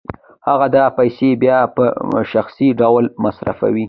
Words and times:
هغه 0.47 0.67
دا 0.75 0.85
پیسې 0.97 1.29
بیا 1.43 1.59
په 1.75 1.85
شخصي 2.31 2.67
ډول 2.81 3.05
مصرفوي 3.23 3.79